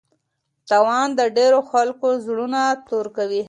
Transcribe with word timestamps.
تاوان 0.69 1.09
د 1.19 1.21
ډېرو 1.37 1.59
خلکو 1.71 2.07
زړونه 2.25 2.61
توري 2.87 3.11
کوي. 3.17 3.39